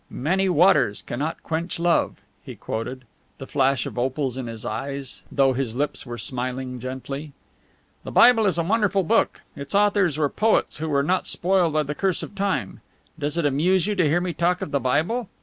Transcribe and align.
'Many 0.09 0.49
waters 0.49 1.03
cannot 1.03 1.43
quench 1.43 1.77
love,'" 1.79 2.19
he 2.43 2.55
quoted, 2.55 3.05
the 3.37 3.45
flash 3.45 3.85
of 3.85 3.99
opals 3.99 4.35
in 4.35 4.47
his 4.47 4.65
eyes, 4.65 5.21
though 5.31 5.53
his 5.53 5.75
lips 5.75 6.07
were 6.07 6.17
smiling 6.17 6.79
gently. 6.79 7.33
"The 8.03 8.09
Bible 8.11 8.47
is 8.47 8.57
a 8.57 8.63
wonderful 8.63 9.03
book. 9.03 9.41
Its 9.55 9.75
authors 9.75 10.17
were 10.17 10.27
poets 10.27 10.77
who 10.77 10.89
were 10.89 11.03
not 11.03 11.27
spoiled 11.27 11.73
by 11.73 11.83
the 11.83 11.93
curse 11.93 12.23
of 12.23 12.31
rime. 12.39 12.81
Does 13.19 13.37
it 13.37 13.45
amuse 13.45 13.85
you 13.85 13.93
to 13.93 14.09
hear 14.09 14.19
me 14.21 14.33
talk 14.33 14.63
of 14.63 14.71
the 14.71 14.79
Bible? 14.79 15.29